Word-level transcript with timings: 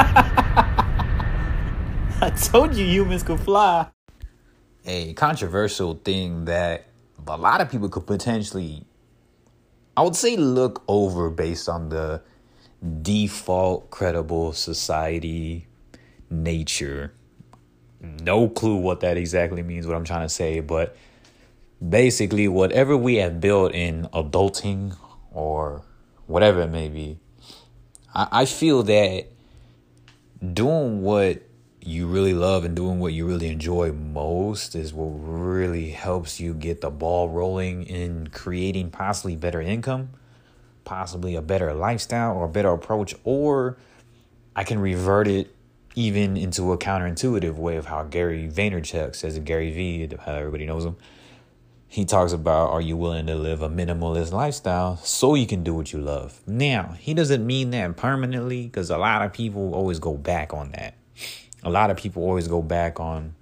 I 2.22 2.30
told 2.30 2.74
you 2.74 2.86
humans 2.86 3.22
could 3.22 3.40
fly. 3.40 3.88
A 4.86 5.12
controversial 5.14 5.94
thing 5.94 6.46
that 6.46 6.86
a 7.26 7.36
lot 7.36 7.60
of 7.60 7.70
people 7.70 7.88
could 7.88 8.06
potentially, 8.06 8.84
I 9.96 10.02
would 10.02 10.16
say, 10.16 10.36
look 10.36 10.82
over 10.88 11.30
based 11.30 11.68
on 11.68 11.90
the 11.90 12.22
default 13.02 13.90
credible 13.90 14.52
society 14.52 15.66
nature. 16.30 17.12
No 18.00 18.48
clue 18.48 18.76
what 18.76 19.00
that 19.00 19.16
exactly 19.16 19.62
means, 19.62 19.86
what 19.86 19.96
I'm 19.96 20.04
trying 20.04 20.26
to 20.26 20.30
say, 20.30 20.60
but 20.60 20.96
basically, 21.86 22.48
whatever 22.48 22.96
we 22.96 23.16
have 23.16 23.40
built 23.40 23.74
in 23.74 24.08
adulting 24.14 24.96
or 25.30 25.82
whatever 26.26 26.62
it 26.62 26.70
may 26.70 26.88
be, 26.88 27.18
I, 28.14 28.28
I 28.32 28.44
feel 28.46 28.82
that 28.84 29.26
doing 30.40 31.02
what 31.02 31.42
you 31.82 32.06
really 32.06 32.34
love 32.34 32.64
and 32.64 32.76
doing 32.76 32.98
what 32.98 33.12
you 33.12 33.26
really 33.26 33.48
enjoy 33.48 33.92
most 33.92 34.74
is 34.74 34.92
what 34.92 35.06
really 35.06 35.90
helps 35.90 36.40
you 36.40 36.52
get 36.52 36.80
the 36.80 36.90
ball 36.90 37.28
rolling 37.28 37.84
in 37.84 38.26
creating 38.28 38.90
possibly 38.90 39.36
better 39.36 39.60
income, 39.60 40.10
possibly 40.84 41.34
a 41.36 41.42
better 41.42 41.72
lifestyle 41.72 42.36
or 42.36 42.44
a 42.44 42.48
better 42.48 42.72
approach, 42.72 43.14
or 43.24 43.76
I 44.54 44.64
can 44.64 44.78
revert 44.78 45.26
it 45.26 45.54
even 45.94 46.36
into 46.36 46.72
a 46.72 46.78
counterintuitive 46.78 47.54
way 47.54 47.76
of 47.76 47.86
how 47.86 48.04
Gary 48.04 48.48
Vaynerchuk 48.48 49.14
says 49.14 49.36
it, 49.36 49.44
Gary 49.44 49.70
V, 49.70 50.16
how 50.24 50.32
uh, 50.32 50.36
everybody 50.36 50.66
knows 50.66 50.84
him. 50.84 50.96
He 51.90 52.06
talks 52.06 52.32
about 52.32 52.70
are 52.70 52.80
you 52.80 52.96
willing 52.96 53.26
to 53.26 53.34
live 53.34 53.60
a 53.60 53.68
minimalist 53.68 54.32
lifestyle 54.32 54.96
so 54.98 55.34
you 55.34 55.46
can 55.46 55.62
do 55.62 55.74
what 55.74 55.92
you 55.92 56.00
love. 56.00 56.40
Now, 56.46 56.94
he 56.98 57.12
doesn't 57.12 57.44
mean 57.44 57.70
that 57.72 57.96
permanently 57.96 58.62
because 58.62 58.88
a 58.88 58.96
lot 58.96 59.22
of 59.22 59.34
people 59.34 59.74
always 59.74 59.98
go 59.98 60.16
back 60.16 60.54
on 60.54 60.70
that 60.70 60.94
a 61.62 61.70
lot 61.70 61.90
of 61.90 61.96
people 61.96 62.22
always 62.22 62.48
go 62.48 62.62
back 62.62 63.00
on 63.00 63.34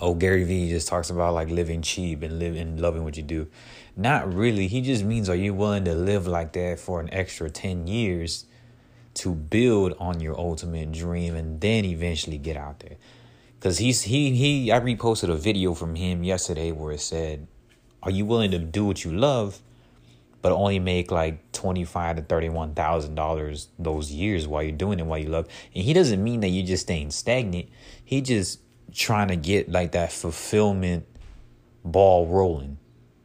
oh 0.00 0.14
Gary 0.14 0.44
Vee 0.44 0.68
just 0.68 0.88
talks 0.88 1.10
about 1.10 1.34
like 1.34 1.48
living 1.48 1.82
cheap 1.82 2.22
and 2.22 2.38
living 2.38 2.76
loving 2.76 3.04
what 3.04 3.16
you 3.16 3.22
do. 3.22 3.48
Not 3.96 4.32
really. 4.32 4.66
He 4.66 4.82
just 4.82 5.04
means 5.04 5.28
are 5.28 5.36
you 5.36 5.54
willing 5.54 5.84
to 5.84 5.94
live 5.94 6.26
like 6.26 6.52
that 6.52 6.78
for 6.78 7.00
an 7.00 7.12
extra 7.12 7.48
10 7.48 7.86
years 7.86 8.44
to 9.14 9.34
build 9.34 9.94
on 9.98 10.20
your 10.20 10.38
ultimate 10.38 10.92
dream 10.92 11.34
and 11.34 11.60
then 11.60 11.86
eventually 11.86 12.36
get 12.36 12.56
out 12.56 12.80
there. 12.80 12.96
Cuz 13.60 13.78
he's 13.78 14.02
he 14.02 14.32
he 14.32 14.70
I 14.70 14.80
reposted 14.80 15.30
a 15.30 15.36
video 15.36 15.72
from 15.72 15.94
him 15.94 16.22
yesterday 16.24 16.72
where 16.72 16.92
it 16.92 17.00
said 17.00 17.46
are 18.06 18.12
you 18.12 18.24
willing 18.24 18.52
to 18.52 18.58
do 18.58 18.84
what 18.84 19.04
you 19.04 19.12
love 19.12 19.60
but 20.46 20.52
only 20.52 20.78
make 20.78 21.10
like 21.10 21.50
twenty 21.50 21.84
five 21.84 22.14
to 22.14 22.22
thirty 22.22 22.48
one 22.48 22.72
thousand 22.72 23.16
dollars 23.16 23.66
those 23.80 24.12
years 24.12 24.46
while 24.46 24.62
you're 24.62 24.70
doing 24.70 25.00
it 25.00 25.04
while 25.04 25.18
you 25.18 25.28
love. 25.28 25.48
And 25.74 25.82
he 25.82 25.92
doesn't 25.92 26.22
mean 26.22 26.38
that 26.38 26.50
you're 26.50 26.64
just 26.64 26.84
staying 26.84 27.10
stagnant. 27.10 27.68
He 28.04 28.20
just 28.20 28.60
trying 28.94 29.26
to 29.26 29.34
get 29.34 29.68
like 29.68 29.90
that 29.92 30.12
fulfillment 30.12 31.04
ball 31.84 32.28
rolling. 32.28 32.78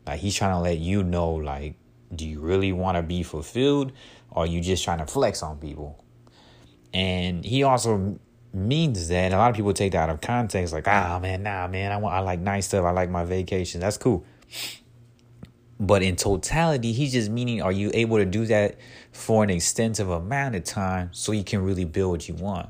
Like 0.07 0.19
he's 0.19 0.35
trying 0.35 0.55
to 0.55 0.61
let 0.61 0.79
you 0.79 1.03
know, 1.03 1.33
like, 1.33 1.75
do 2.15 2.27
you 2.27 2.39
really 2.39 2.73
want 2.73 2.97
to 2.97 3.03
be 3.03 3.21
fulfilled, 3.21 3.91
or 4.31 4.47
you 4.47 4.59
just 4.59 4.83
trying 4.83 4.97
to 4.97 5.05
flex 5.05 5.43
on 5.43 5.59
people? 5.59 6.03
And 6.91 7.45
he 7.45 7.61
also 7.61 8.19
means 8.51 9.09
that 9.09 9.31
a 9.31 9.37
lot 9.37 9.51
of 9.51 9.55
people 9.55 9.73
take 9.73 9.91
that 9.91 9.99
out 9.99 10.09
of 10.09 10.21
context, 10.21 10.73
like, 10.73 10.87
ah 10.87 11.19
man, 11.19 11.43
nah 11.43 11.67
man, 11.67 11.91
I 11.91 11.97
want 11.97 12.15
I 12.15 12.19
like 12.21 12.39
nice 12.39 12.65
stuff, 12.65 12.83
I 12.83 12.89
like 12.89 13.11
my 13.11 13.25
vacation. 13.25 13.79
That's 13.79 13.99
cool. 13.99 14.25
But 15.79 16.03
in 16.03 16.15
totality, 16.15 16.93
he's 16.93 17.11
just 17.11 17.31
meaning 17.31 17.61
are 17.61 17.71
you 17.71 17.89
able 17.93 18.17
to 18.17 18.25
do 18.25 18.45
that 18.45 18.77
for 19.11 19.43
an 19.43 19.49
extensive 19.49 20.09
amount 20.09 20.55
of 20.55 20.63
time 20.63 21.09
so 21.11 21.31
you 21.31 21.43
can 21.43 21.63
really 21.63 21.85
build 21.85 22.11
what 22.11 22.27
you 22.29 22.35
want? 22.35 22.69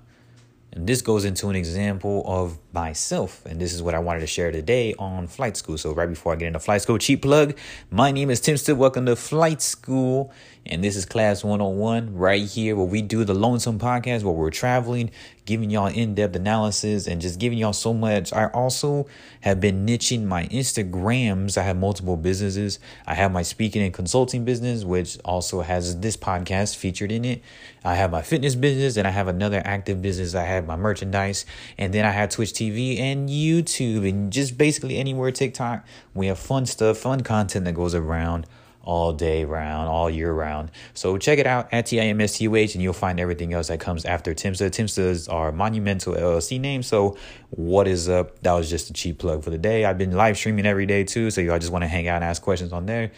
And 0.72 0.88
this 0.88 1.02
goes 1.02 1.26
into 1.26 1.50
an 1.50 1.56
example 1.58 2.24
of 2.26 2.58
myself. 2.74 3.46
And 3.46 3.60
this 3.60 3.74
is 3.74 3.82
what 3.82 3.96
I 3.96 4.00
wanted 4.00 4.22
to 4.22 4.28
share 4.28 4.52
today 4.52 4.94
on 4.98 5.28
Flight 5.28 5.58
School. 5.58 5.78
So, 5.78 5.94
right 5.94 6.10
before 6.10 6.34
I 6.34 6.36
get 6.36 6.48
into 6.48 6.60
Flight 6.60 6.82
School, 6.82 6.98
cheap 6.98 7.22
plug. 7.22 7.58
My 7.90 8.12
name 8.12 8.30
is 8.30 8.40
Tim 8.40 8.58
Still. 8.58 8.76
Welcome 8.76 9.06
to 9.08 9.16
Flight 9.16 9.62
School. 9.62 10.32
And 10.64 10.84
this 10.84 10.96
is 10.96 11.06
Class 11.06 11.44
101 11.44 12.16
right 12.16 12.44
here 12.44 12.76
where 12.76 12.86
we 12.86 13.02
do 13.02 13.24
the 13.24 13.34
Lonesome 13.34 13.80
Podcast 13.80 14.22
where 14.22 14.34
we're 14.34 14.52
traveling, 14.52 15.10
giving 15.46 15.72
y'all 15.72 15.88
in 15.88 16.14
depth 16.14 16.36
analysis, 16.36 17.08
and 17.08 17.20
just 17.20 17.40
giving 17.40 17.58
y'all 17.58 17.74
so 17.74 17.96
much. 17.96 18.32
I 18.32 18.46
also 18.50 19.08
have 19.42 19.60
been 19.60 19.88
niching 19.88 20.26
my 20.26 20.46
Instagrams. 20.46 21.58
I 21.58 21.64
have 21.64 21.78
multiple 21.78 22.16
businesses. 22.16 22.78
I 23.08 23.16
have 23.16 23.32
my 23.32 23.42
speaking 23.42 23.82
and 23.82 23.92
consulting 23.92 24.46
business, 24.46 24.84
which 24.84 25.18
also 25.26 25.62
has 25.62 26.00
this 26.00 26.16
podcast 26.16 26.76
featured 26.76 27.12
in 27.12 27.26
it. 27.26 27.42
I 27.84 27.96
have 27.96 28.12
my 28.12 28.22
fitness 28.22 28.54
business, 28.54 28.98
and 28.98 29.08
I 29.08 29.12
have 29.12 29.28
another 29.28 29.64
active 29.66 30.00
business. 30.00 30.36
I 30.36 30.44
have 30.44 30.68
my 30.68 30.76
merchandise, 30.76 31.48
and 31.80 31.92
then 31.92 32.06
I 32.06 32.12
have 32.12 32.30
Twitch 32.30 32.54
TV 32.62 33.00
and 33.00 33.30
YouTube, 33.30 34.08
and 34.08 34.32
just 34.32 34.58
basically 34.58 34.98
anywhere 34.98 35.32
TikTok. 35.32 35.86
We 36.14 36.28
have 36.28 36.38
fun 36.38 36.66
stuff, 36.66 36.98
fun 36.98 37.22
content 37.22 37.66
that 37.66 37.74
goes 37.74 37.96
around 37.96 38.46
all 38.84 39.14
day 39.14 39.46
round, 39.46 39.88
all 39.88 40.10
year 40.10 40.34
round. 40.34 40.72
So 40.94 41.18
check 41.18 41.40
it 41.40 41.46
out 41.46 41.70
at 41.72 41.86
TIMSTUH 41.86 42.74
and 42.74 42.84
you'll 42.84 42.94
find 42.94 43.20
everything 43.20 43.54
else 43.54 43.68
that 43.68 43.80
comes 43.80 44.06
after 44.06 44.34
Timsta. 44.34 44.70
Timsta's 44.70 45.28
our 45.28 45.52
monumental 45.52 46.16
LLC 46.16 46.60
name. 46.60 46.84
So 46.84 47.16
what 47.52 47.88
is 47.88 48.10
up? 48.10 48.40
That 48.42 48.54
was 48.54 48.70
just 48.70 48.90
a 48.90 48.94
cheap 48.94 49.20
plug 49.20 49.44
for 49.44 49.50
the 49.50 49.58
day. 49.58 49.86
I've 49.86 49.98
been 49.98 50.12
live 50.12 50.38
streaming 50.38 50.66
every 50.66 50.86
day 50.86 51.04
too. 51.04 51.30
So 51.32 51.42
y'all 51.42 51.60
just 51.60 51.72
want 51.72 51.84
to 51.84 51.88
hang 51.88 52.08
out 52.08 52.16
and 52.16 52.26
ask 52.26 52.42
questions 52.42 52.74
on 52.74 52.86
there. 52.86 53.12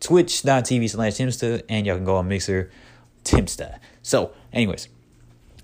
Twitch.tv 0.00 0.90
slash 0.90 1.14
Timsta 1.14 1.62
and 1.68 1.86
y'all 1.86 1.96
can 1.96 2.04
go 2.04 2.16
on 2.16 2.28
Mixer 2.28 2.70
Timsta. 3.24 3.78
So 4.02 4.32
anyways, 4.52 4.88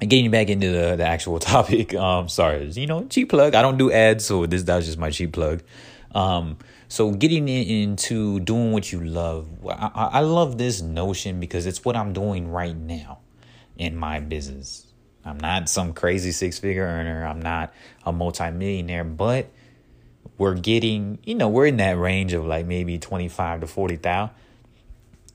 getting 0.01 0.31
back 0.31 0.49
into 0.49 0.71
the, 0.71 0.97
the 0.97 1.07
actual 1.07 1.39
topic. 1.53 1.95
Um, 1.95 2.29
sorry, 2.29 2.71
you 2.71 2.87
know, 2.87 3.07
cheap 3.07 3.31
plug. 3.31 3.55
I 3.55 3.63
don't 3.63 3.79
do 3.79 3.91
ads, 3.91 4.25
so 4.25 4.47
this 4.47 4.63
that's 4.63 4.87
just 4.87 4.99
my 4.99 5.11
cheap 5.11 5.33
plug. 5.33 5.63
Um, 6.15 6.59
so 6.89 7.11
getting 7.11 7.49
into 7.49 8.41
doing 8.41 8.73
what 8.73 8.93
you 8.93 9.03
love, 9.03 9.49
I, 9.69 10.11
I 10.13 10.21
love 10.21 10.59
this 10.59 10.81
notion 10.81 11.41
because 11.41 11.67
it's 11.67 11.85
what 11.85 11.97
I'm 11.97 12.13
doing 12.13 12.51
right 12.51 12.77
now 12.77 13.19
in 13.77 13.97
my 13.97 14.21
business. 14.21 14.87
I'm 15.25 15.39
not 15.39 15.69
some 15.69 15.93
crazy 15.93 16.33
six 16.33 16.59
figure 16.59 16.85
earner. 16.85 17.27
I'm 17.27 17.41
not 17.41 17.73
a 18.05 18.13
multimillionaire, 18.13 19.05
but 19.05 19.49
we're 20.37 20.55
getting, 20.55 21.19
you 21.25 21.35
know, 21.35 21.49
we're 21.49 21.67
in 21.67 21.79
that 21.79 21.99
range 21.99 22.33
of 22.33 22.45
like 22.45 22.67
maybe 22.67 22.99
25 22.99 23.63
to 23.63 23.67
40,000 23.67 24.31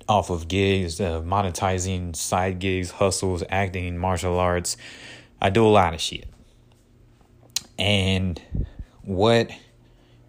off 0.10 0.30
of 0.32 0.48
gigs, 0.48 1.00
uh, 1.00 1.22
monetizing 1.22 2.16
side 2.16 2.60
gigs, 2.60 2.92
hustles, 2.92 3.44
acting, 3.50 3.98
martial 3.98 4.40
arts. 4.40 4.76
I 5.40 5.52
do 5.52 5.66
a 5.66 5.70
lot 5.70 5.94
of 5.94 6.02
shit. 6.02 6.28
And 7.78 8.42
what 9.04 9.52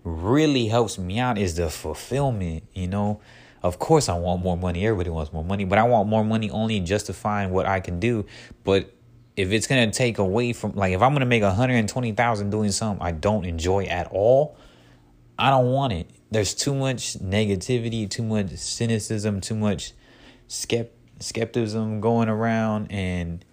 really 0.04 0.66
helps 0.66 0.98
me 0.98 1.19
out 1.19 1.38
is 1.38 1.56
the 1.56 1.70
fulfillment, 1.70 2.64
you 2.74 2.86
know. 2.86 3.20
Of 3.62 3.78
course 3.78 4.08
I 4.08 4.16
want 4.19 4.42
more 4.42 4.56
money. 4.56 4.86
Everybody 4.86 5.10
wants 5.10 5.32
more 5.32 5.44
money, 5.44 5.64
but 5.64 5.78
I 5.78 5.82
want 5.84 6.08
more 6.08 6.24
money 6.24 6.50
only 6.50 6.80
justifying 6.80 7.50
what 7.50 7.66
I 7.66 7.80
can 7.80 8.00
do. 8.00 8.26
But 8.64 8.94
if 9.36 9.50
it's 9.52 9.66
gonna 9.66 9.90
take 9.90 10.19
away 10.19 10.52
from 10.52 10.72
like 10.72 10.92
if 10.92 11.02
I'm 11.02 11.12
gonna 11.12 11.26
make 11.26 11.42
a 11.42 11.52
hundred 11.52 11.74
and 11.74 11.88
twenty 11.88 12.12
thousand 12.12 12.50
doing 12.50 12.70
something 12.70 13.04
I 13.04 13.12
don't 13.12 13.44
enjoy 13.44 13.84
at 13.84 14.08
all, 14.12 14.56
I 15.38 15.50
don't 15.50 15.72
want 15.72 15.92
it. 15.92 16.10
There's 16.30 16.54
too 16.54 16.74
much 16.74 17.18
negativity, 17.18 18.08
too 18.08 18.22
much 18.22 18.50
cynicism, 18.50 19.41
too 19.41 19.56
much 19.56 19.92
skept 20.48 20.91
skepticism 21.20 22.00
going 22.00 22.28
around 22.30 22.91
and 22.91 23.44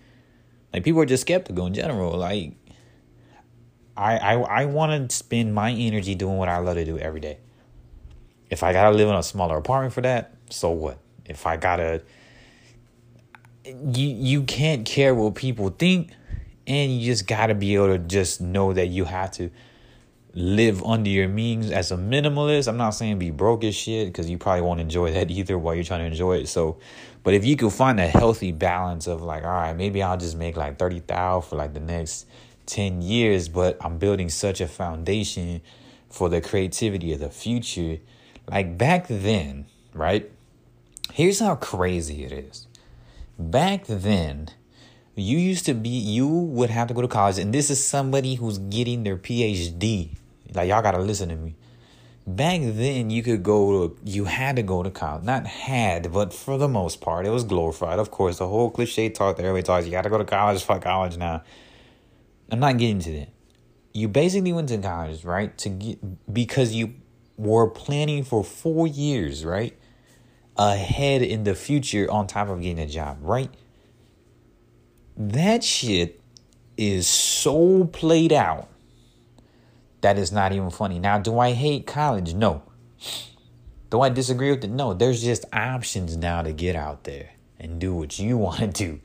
like 0.73 0.83
people 0.83 1.01
are 1.01 1.05
just 1.05 1.21
skeptical 1.21 1.65
in 1.65 1.73
general. 1.73 2.17
Like 2.17 2.53
I 3.95 4.17
I, 4.17 4.33
I 4.35 4.65
want 4.65 5.09
to 5.09 5.15
spend 5.15 5.53
my 5.53 5.71
energy 5.71 6.15
doing 6.15 6.37
what 6.37 6.49
I 6.49 6.59
love 6.59 6.75
to 6.75 6.85
do 6.85 6.97
every 6.97 7.19
day. 7.19 7.39
If 8.49 8.63
I 8.63 8.73
gotta 8.73 8.95
live 8.95 9.09
in 9.09 9.15
a 9.15 9.23
smaller 9.23 9.57
apartment 9.57 9.93
for 9.93 10.01
that, 10.01 10.35
so 10.49 10.71
what? 10.71 10.99
If 11.25 11.45
I 11.45 11.57
gotta, 11.57 12.03
you 13.65 14.07
you 14.07 14.43
can't 14.43 14.85
care 14.85 15.13
what 15.13 15.35
people 15.35 15.69
think, 15.69 16.11
and 16.65 16.91
you 16.91 17.05
just 17.05 17.27
gotta 17.27 17.55
be 17.55 17.75
able 17.75 17.87
to 17.87 17.99
just 17.99 18.39
know 18.39 18.71
that 18.71 18.87
you 18.87 19.05
have 19.05 19.31
to 19.31 19.49
live 20.37 20.83
under 20.83 21.09
your 21.09 21.27
means 21.27 21.71
as 21.71 21.91
a 21.91 21.97
minimalist. 21.97 22.67
I'm 22.67 22.77
not 22.77 22.91
saying 22.91 23.17
be 23.17 23.31
broke 23.31 23.63
as 23.63 23.75
shit 23.75 24.07
because 24.07 24.29
you 24.29 24.37
probably 24.37 24.61
won't 24.61 24.79
enjoy 24.79 25.11
that 25.13 25.31
either 25.31 25.57
while 25.57 25.73
you're 25.73 25.83
trying 25.83 26.01
to 26.01 26.05
enjoy 26.05 26.37
it. 26.37 26.47
So, 26.47 26.77
but 27.23 27.33
if 27.33 27.43
you 27.43 27.57
can 27.57 27.71
find 27.71 27.99
a 27.99 28.07
healthy 28.07 28.51
balance 28.51 29.07
of 29.07 29.23
like, 29.23 29.43
all 29.43 29.49
right, 29.49 29.75
maybe 29.75 30.03
I'll 30.03 30.17
just 30.17 30.37
make 30.37 30.55
like 30.55 30.77
thirty 30.77 30.99
thousand 30.99 31.49
for 31.49 31.55
like 31.55 31.73
the 31.73 31.79
next 31.79 32.27
10 32.67 33.01
years, 33.01 33.47
but 33.49 33.77
I'm 33.81 33.97
building 33.97 34.29
such 34.29 34.61
a 34.61 34.67
foundation 34.67 35.61
for 36.09 36.29
the 36.29 36.41
creativity 36.41 37.13
of 37.13 37.19
the 37.19 37.29
future. 37.29 37.97
Like 38.47 38.77
back 38.77 39.07
then, 39.07 39.65
right? 39.93 40.29
Here's 41.13 41.39
how 41.39 41.55
crazy 41.55 42.23
it 42.23 42.31
is. 42.31 42.67
Back 43.39 43.85
then, 43.87 44.49
you 45.15 45.37
used 45.37 45.65
to 45.65 45.73
be, 45.73 45.89
you 45.89 46.27
would 46.27 46.69
have 46.69 46.89
to 46.89 46.93
go 46.93 47.01
to 47.01 47.07
college, 47.07 47.39
and 47.39 47.53
this 47.53 47.69
is 47.69 47.83
somebody 47.83 48.35
who's 48.35 48.57
getting 48.57 49.03
their 49.03 49.17
PhD. 49.17 50.15
Like, 50.53 50.69
y'all 50.69 50.81
gotta 50.81 50.99
listen 50.99 51.29
to 51.29 51.35
me. 51.35 51.55
back 52.25 52.59
then 52.61 53.09
you 53.09 53.23
could 53.23 53.41
go 53.41 53.87
to 53.87 53.97
you 54.03 54.25
had 54.25 54.57
to 54.57 54.63
go 54.63 54.83
to 54.83 54.91
college. 54.91 55.23
Not 55.23 55.47
had 55.47 56.11
but 56.11 56.33
for 56.33 56.57
the 56.57 56.67
most 56.67 56.99
part 56.99 57.25
it 57.25 57.29
was 57.29 57.45
glorified. 57.45 57.99
Of 57.99 58.11
course 58.11 58.37
the 58.37 58.47
whole 58.47 58.69
cliche 58.69 59.09
talk 59.09 59.37
that 59.37 59.45
everybody 59.45 59.63
talks 59.63 59.85
you 59.85 59.91
gotta 59.91 60.09
go 60.09 60.17
to 60.17 60.25
college 60.25 60.61
fuck 60.63 60.81
college 60.81 61.17
now. 61.17 61.43
I'm 62.51 62.59
not 62.59 62.77
getting 62.77 62.99
to 62.99 63.11
that. 63.13 63.29
You 63.93 64.07
basically 64.07 64.53
went 64.53 64.69
to 64.69 64.77
college 64.77 65.23
right 65.23 65.57
to 65.59 65.69
get 65.69 66.33
because 66.33 66.73
you 66.73 66.95
were 67.37 67.69
planning 67.69 68.23
for 68.23 68.43
four 68.43 68.87
years 68.87 69.45
right 69.45 69.77
ahead 70.57 71.21
in 71.21 71.43
the 71.43 71.55
future 71.55 72.11
on 72.11 72.27
top 72.27 72.49
of 72.49 72.61
getting 72.61 72.79
a 72.79 72.87
job 72.87 73.19
right? 73.21 73.53
That 75.15 75.63
shit 75.63 76.21
is 76.75 77.07
so 77.07 77.85
played 77.85 78.33
out 78.33 78.69
that 80.01 80.17
is 80.17 80.31
not 80.31 80.51
even 80.51 80.69
funny. 80.69 80.99
Now, 80.99 81.17
do 81.17 81.39
I 81.39 81.53
hate 81.53 81.87
college? 81.87 82.33
No. 82.33 82.63
Do 83.89 84.01
I 84.01 84.09
disagree 84.09 84.51
with 84.51 84.63
it? 84.63 84.69
No. 84.69 84.93
There's 84.93 85.23
just 85.23 85.45
options 85.53 86.15
now 86.17 86.41
to 86.41 86.51
get 86.53 86.75
out 86.75 87.03
there 87.03 87.31
and 87.59 87.79
do 87.79 87.93
what 87.93 88.19
you 88.19 88.37
want 88.37 88.59
to 88.59 88.67
do. 88.67 88.99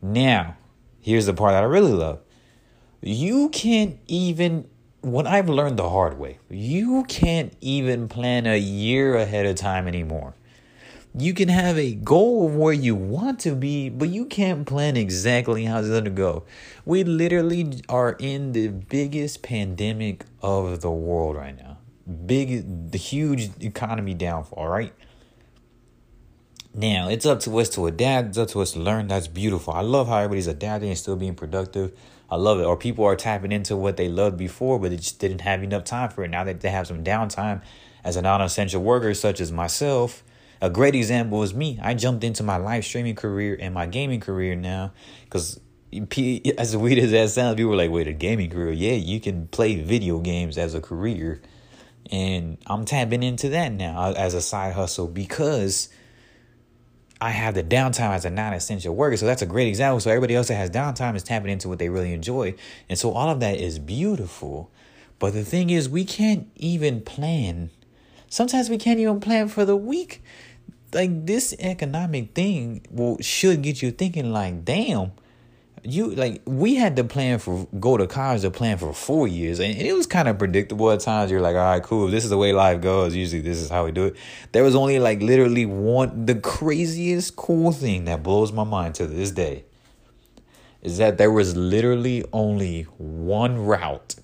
Now, 0.00 0.56
here's 1.00 1.26
the 1.26 1.34
part 1.34 1.52
that 1.52 1.62
I 1.62 1.66
really 1.66 1.92
love. 1.92 2.20
You 3.00 3.50
can't 3.50 3.98
even, 4.06 4.68
what 5.00 5.26
I've 5.26 5.48
learned 5.48 5.78
the 5.78 5.90
hard 5.90 6.18
way, 6.18 6.38
you 6.48 7.04
can't 7.04 7.52
even 7.60 8.08
plan 8.08 8.46
a 8.46 8.58
year 8.58 9.16
ahead 9.16 9.46
of 9.46 9.56
time 9.56 9.86
anymore 9.86 10.34
you 11.18 11.32
can 11.32 11.48
have 11.48 11.78
a 11.78 11.94
goal 11.94 12.46
of 12.46 12.56
where 12.56 12.74
you 12.74 12.94
want 12.94 13.40
to 13.40 13.54
be, 13.54 13.88
but 13.88 14.10
you 14.10 14.26
can't 14.26 14.66
plan 14.66 14.96
exactly 14.96 15.64
how 15.64 15.78
it's 15.78 15.88
going 15.88 16.04
to 16.04 16.10
go. 16.10 16.44
We 16.84 17.04
literally 17.04 17.80
are 17.88 18.16
in 18.18 18.52
the 18.52 18.68
biggest 18.68 19.42
pandemic 19.42 20.24
of 20.42 20.82
the 20.82 20.90
world 20.90 21.36
right 21.36 21.56
now. 21.56 21.78
Big, 22.26 22.90
the 22.90 22.98
huge 22.98 23.50
economy 23.60 24.12
downfall, 24.12 24.68
right? 24.68 24.92
Now, 26.74 27.08
it's 27.08 27.24
up 27.24 27.40
to 27.40 27.58
us 27.58 27.70
to 27.70 27.86
adapt, 27.86 28.28
it's 28.28 28.38
up 28.38 28.48
to 28.48 28.60
us 28.60 28.72
to 28.72 28.80
learn. 28.80 29.08
That's 29.08 29.28
beautiful. 29.28 29.72
I 29.72 29.80
love 29.80 30.08
how 30.08 30.18
everybody's 30.18 30.46
adapting 30.46 30.90
and 30.90 30.98
still 30.98 31.16
being 31.16 31.34
productive. 31.34 31.98
I 32.30 32.36
love 32.36 32.60
it. 32.60 32.64
Or 32.64 32.76
people 32.76 33.06
are 33.06 33.16
tapping 33.16 33.52
into 33.52 33.74
what 33.74 33.96
they 33.96 34.08
loved 34.10 34.36
before, 34.36 34.78
but 34.78 34.90
they 34.90 34.96
just 34.96 35.18
didn't 35.18 35.40
have 35.40 35.62
enough 35.62 35.84
time 35.84 36.10
for 36.10 36.24
it. 36.24 36.28
Now 36.28 36.44
that 36.44 36.60
they 36.60 36.68
have 36.68 36.86
some 36.86 37.02
downtime 37.02 37.62
as 38.04 38.16
a 38.16 38.22
non 38.22 38.42
essential 38.42 38.82
worker, 38.82 39.14
such 39.14 39.40
as 39.40 39.50
myself, 39.50 40.22
a 40.60 40.70
great 40.70 40.94
example 40.94 41.42
is 41.42 41.54
me. 41.54 41.78
I 41.82 41.94
jumped 41.94 42.24
into 42.24 42.42
my 42.42 42.56
live 42.56 42.84
streaming 42.84 43.14
career 43.14 43.56
and 43.60 43.74
my 43.74 43.86
gaming 43.86 44.20
career 44.20 44.54
now 44.54 44.92
because 45.24 45.60
as 46.58 46.76
weird 46.76 46.98
as 46.98 47.10
that 47.12 47.30
sounds, 47.30 47.56
people 47.56 47.70
were 47.70 47.76
like, 47.76 47.90
wait, 47.90 48.08
a 48.08 48.12
gaming 48.12 48.50
career? 48.50 48.72
Yeah, 48.72 48.92
you 48.92 49.20
can 49.20 49.48
play 49.48 49.76
video 49.80 50.18
games 50.18 50.58
as 50.58 50.74
a 50.74 50.80
career. 50.80 51.40
And 52.10 52.58
I'm 52.66 52.84
tapping 52.84 53.22
into 53.22 53.48
that 53.50 53.72
now 53.72 53.98
uh, 53.98 54.14
as 54.16 54.34
a 54.34 54.40
side 54.40 54.74
hustle 54.74 55.08
because 55.08 55.88
I 57.20 57.30
have 57.30 57.54
the 57.54 57.64
downtime 57.64 58.10
as 58.10 58.24
a 58.24 58.30
non 58.30 58.52
essential 58.52 58.94
worker. 58.94 59.16
So 59.16 59.26
that's 59.26 59.42
a 59.42 59.46
great 59.46 59.68
example. 59.68 60.00
So 60.00 60.10
everybody 60.10 60.34
else 60.34 60.48
that 60.48 60.54
has 60.54 60.70
downtime 60.70 61.16
is 61.16 61.22
tapping 61.22 61.50
into 61.50 61.68
what 61.68 61.78
they 61.78 61.88
really 61.88 62.12
enjoy. 62.12 62.54
And 62.88 62.98
so 62.98 63.12
all 63.12 63.30
of 63.30 63.40
that 63.40 63.58
is 63.58 63.78
beautiful. 63.78 64.70
But 65.18 65.32
the 65.32 65.44
thing 65.44 65.70
is, 65.70 65.88
we 65.88 66.04
can't 66.04 66.48
even 66.56 67.00
plan. 67.00 67.70
Sometimes 68.28 68.68
we 68.68 68.76
can't 68.76 69.00
even 69.00 69.18
plan 69.18 69.48
for 69.48 69.64
the 69.64 69.76
week 69.76 70.22
like 70.92 71.26
this 71.26 71.54
economic 71.58 72.34
thing 72.34 72.86
will 72.90 73.18
should 73.20 73.62
get 73.62 73.82
you 73.82 73.90
thinking 73.90 74.32
like 74.32 74.64
damn 74.64 75.12
you 75.86 76.10
like 76.14 76.42
we 76.44 76.74
had 76.74 76.96
to 76.96 77.04
plan 77.04 77.38
for 77.38 77.66
go 77.78 77.96
to 77.96 78.06
college 78.06 78.42
to 78.42 78.50
plan 78.50 78.76
for 78.76 78.92
four 78.92 79.28
years 79.28 79.60
and 79.60 79.76
it 79.76 79.92
was 79.92 80.06
kind 80.06 80.28
of 80.28 80.38
predictable 80.38 80.90
at 80.90 81.00
times. 81.00 81.30
You're 81.30 81.40
like 81.40 81.54
all 81.54 81.62
right 81.62 81.82
cool. 81.82 82.08
This 82.08 82.24
is 82.24 82.30
the 82.30 82.36
way 82.36 82.52
life 82.52 82.80
goes. 82.80 83.14
Usually 83.14 83.40
this 83.40 83.58
is 83.58 83.70
how 83.70 83.84
we 83.84 83.92
do 83.92 84.06
it. 84.06 84.16
There 84.52 84.64
was 84.64 84.74
only 84.74 84.98
like 84.98 85.22
literally 85.22 85.66
one 85.66 86.26
the 86.26 86.34
craziest 86.34 87.36
cool 87.36 87.72
thing 87.72 88.06
that 88.06 88.22
blows 88.22 88.52
my 88.52 88.64
mind 88.64 88.94
to 88.96 89.06
this 89.06 89.30
day 89.30 89.64
is 90.82 90.98
that 90.98 91.18
there 91.18 91.30
was 91.30 91.56
literally 91.56 92.24
only 92.32 92.82
one 92.98 93.64
route 93.64 94.16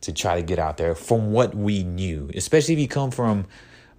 to 0.00 0.12
try 0.12 0.36
to 0.36 0.42
get 0.42 0.58
out 0.58 0.76
there 0.76 0.94
from 0.94 1.32
what 1.32 1.54
we 1.54 1.82
knew 1.82 2.30
especially 2.34 2.74
if 2.74 2.80
you 2.80 2.88
come 2.88 3.10
from 3.10 3.46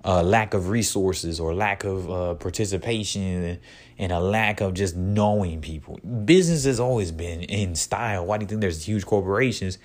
uh, 0.03 0.23
lack 0.23 0.53
of 0.53 0.69
resources 0.69 1.39
or 1.39 1.53
lack 1.53 1.83
of 1.83 2.09
uh, 2.09 2.33
participation 2.35 3.59
and 3.97 4.11
a 4.11 4.19
lack 4.19 4.61
of 4.61 4.73
just 4.73 4.95
knowing 4.95 5.61
people. 5.61 5.99
Business 6.25 6.65
has 6.65 6.79
always 6.79 7.11
been 7.11 7.41
in 7.43 7.75
style. 7.75 8.25
Why 8.25 8.37
do 8.37 8.43
you 8.43 8.47
think 8.47 8.61
there's 8.61 8.85
huge 8.85 9.05
corporations? 9.05 9.77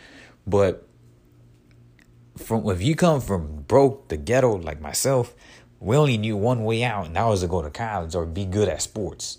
But 0.47 0.87
from 2.37 2.69
if 2.69 2.83
you 2.83 2.95
come 2.95 3.21
from 3.21 3.63
broke, 3.63 4.09
the 4.09 4.17
ghetto, 4.17 4.57
like 4.57 4.81
myself, 4.81 5.35
we 5.81 5.97
only 5.97 6.17
knew 6.17 6.37
one 6.37 6.65
way 6.65 6.85
out, 6.85 7.07
and 7.07 7.17
that 7.17 7.25
was 7.25 7.41
to 7.41 7.49
go 7.49 7.63
to 7.63 7.71
college 7.71 8.15
or 8.15 8.25
be 8.25 8.45
good 8.45 8.69
at 8.69 8.83
sports 8.83 9.39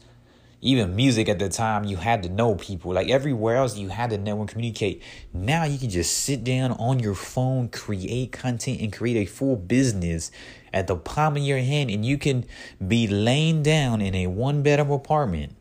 even 0.65 0.95
music 0.95 1.29
at 1.29 1.37
the 1.37 1.47
time, 1.47 1.83
you 1.83 1.95
had 1.95 2.23
to 2.23 2.29
know 2.29 2.55
people. 2.55 2.93
Like 2.93 3.07
everywhere 3.07 3.57
else, 3.57 3.77
you 3.77 3.89
had 3.89 4.09
to 4.09 4.17
network 4.17 4.41
and 4.41 4.49
communicate. 4.49 5.03
Now 5.31 5.63
you 5.63 5.77
can 5.77 5.91
just 5.91 6.17
sit 6.17 6.43
down 6.43 6.71
on 6.73 6.99
your 6.99 7.13
phone, 7.13 7.69
create 7.69 8.31
content, 8.31 8.81
and 8.81 8.91
create 8.91 9.15
a 9.15 9.31
full 9.31 9.57
business 9.57 10.31
at 10.73 10.87
the 10.87 10.95
palm 10.95 11.37
of 11.37 11.43
your 11.43 11.59
hand, 11.59 11.91
and 11.91 12.03
you 12.03 12.17
can 12.17 12.45
be 12.85 13.07
laying 13.07 13.61
down 13.61 14.01
in 14.01 14.15
a 14.15 14.25
one 14.25 14.63
bedroom 14.63 14.89
apartment. 14.89 15.55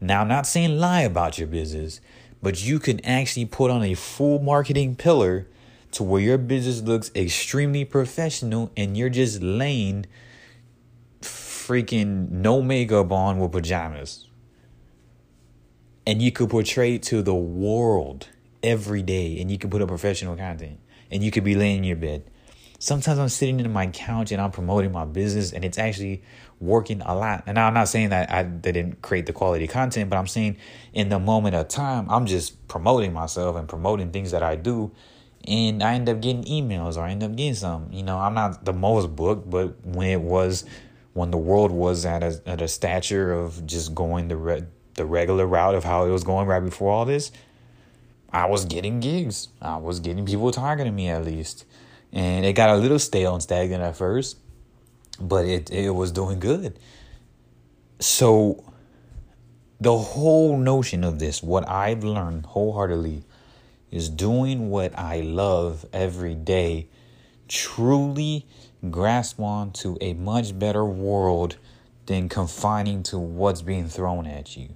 Now, 0.00 0.22
I'm 0.22 0.28
not 0.28 0.48
saying 0.48 0.76
lie 0.76 1.02
about 1.02 1.38
your 1.38 1.46
business, 1.46 2.00
but 2.42 2.64
you 2.64 2.80
can 2.80 2.98
actually 3.06 3.44
put 3.44 3.70
on 3.70 3.84
a 3.84 3.94
full 3.94 4.40
marketing 4.40 4.96
pillar 4.96 5.46
to 5.92 6.02
where 6.02 6.20
your 6.20 6.38
business 6.38 6.82
looks 6.82 7.12
extremely 7.14 7.84
professional 7.84 8.72
and 8.76 8.96
you're 8.96 9.08
just 9.08 9.40
laying 9.40 10.06
freaking 11.20 12.28
no 12.30 12.60
makeup 12.60 13.12
on 13.12 13.38
with 13.38 13.52
pajamas 13.52 14.26
and 16.06 16.20
you 16.20 16.32
could 16.32 16.50
portray 16.50 16.98
to 16.98 17.22
the 17.22 17.34
world 17.34 18.28
every 18.62 19.02
day 19.02 19.40
and 19.40 19.50
you 19.50 19.58
could 19.58 19.70
put 19.70 19.82
up 19.82 19.88
professional 19.88 20.36
content 20.36 20.78
and 21.10 21.22
you 21.22 21.30
could 21.30 21.44
be 21.44 21.54
laying 21.54 21.78
in 21.78 21.84
your 21.84 21.96
bed. 21.96 22.24
Sometimes 22.78 23.18
i'm 23.18 23.28
sitting 23.28 23.60
in 23.60 23.72
my 23.72 23.86
couch 23.88 24.32
and 24.32 24.40
i'm 24.40 24.50
promoting 24.50 24.90
my 24.90 25.04
business 25.04 25.52
and 25.52 25.64
it's 25.64 25.78
actually 25.78 26.22
working 26.60 27.00
a 27.02 27.14
lot. 27.14 27.44
And 27.46 27.58
i'm 27.58 27.74
not 27.74 27.88
saying 27.88 28.10
that 28.10 28.30
i 28.30 28.42
didn't 28.42 29.02
create 29.02 29.26
the 29.26 29.32
quality 29.32 29.68
content 29.68 30.10
but 30.10 30.16
i'm 30.16 30.26
saying 30.26 30.56
in 30.92 31.08
the 31.08 31.18
moment 31.18 31.54
of 31.54 31.68
time 31.68 32.10
i'm 32.10 32.26
just 32.26 32.66
promoting 32.68 33.12
myself 33.12 33.56
and 33.56 33.68
promoting 33.68 34.10
things 34.10 34.32
that 34.32 34.42
i 34.42 34.56
do 34.56 34.90
and 35.46 35.82
i 35.82 35.94
end 35.94 36.08
up 36.08 36.20
getting 36.20 36.42
emails 36.44 36.96
or 36.96 37.02
i 37.02 37.10
end 37.10 37.22
up 37.22 37.34
getting 37.36 37.54
some. 37.54 37.88
You 37.92 38.02
know 38.02 38.18
i'm 38.18 38.34
not 38.34 38.64
the 38.64 38.72
most 38.72 39.14
booked 39.14 39.48
but 39.48 39.84
when 39.86 40.08
it 40.08 40.20
was 40.20 40.64
when 41.12 41.30
the 41.30 41.36
world 41.36 41.70
was 41.70 42.06
at 42.06 42.22
a, 42.22 42.40
at 42.46 42.62
a 42.62 42.68
stature 42.68 43.32
of 43.32 43.66
just 43.66 43.94
going 43.94 44.28
the 44.28 44.36
red 44.36 44.68
the 44.94 45.04
regular 45.04 45.46
route 45.46 45.74
of 45.74 45.84
how 45.84 46.04
it 46.04 46.10
was 46.10 46.24
going 46.24 46.46
right 46.46 46.60
before 46.60 46.90
all 46.90 47.04
this, 47.04 47.32
I 48.32 48.46
was 48.46 48.64
getting 48.64 49.00
gigs. 49.00 49.48
I 49.60 49.76
was 49.76 50.00
getting 50.00 50.24
people 50.24 50.50
targeting 50.52 50.94
me 50.94 51.08
at 51.08 51.24
least. 51.24 51.64
And 52.12 52.44
it 52.44 52.54
got 52.54 52.70
a 52.70 52.76
little 52.76 52.98
stale 52.98 53.34
and 53.34 53.42
stagnant 53.42 53.82
at 53.82 53.96
first, 53.96 54.36
but 55.20 55.46
it, 55.46 55.70
it 55.70 55.90
was 55.90 56.12
doing 56.12 56.40
good. 56.40 56.78
So, 58.00 58.64
the 59.80 59.96
whole 59.96 60.56
notion 60.56 61.04
of 61.04 61.18
this, 61.18 61.42
what 61.42 61.68
I've 61.68 62.04
learned 62.04 62.46
wholeheartedly, 62.46 63.24
is 63.90 64.08
doing 64.08 64.70
what 64.70 64.96
I 64.98 65.20
love 65.20 65.86
every 65.92 66.34
day, 66.34 66.88
truly 67.48 68.46
grasp 68.90 69.40
on 69.40 69.72
to 69.72 69.96
a 70.00 70.14
much 70.14 70.58
better 70.58 70.84
world 70.84 71.56
than 72.06 72.28
confining 72.28 73.02
to 73.04 73.18
what's 73.18 73.62
being 73.62 73.88
thrown 73.88 74.26
at 74.26 74.56
you. 74.56 74.68